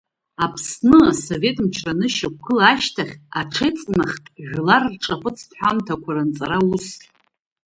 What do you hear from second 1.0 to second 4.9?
Асовет мчра анышьақәгыла ашьҭахь аҽеиҵнахт жәлар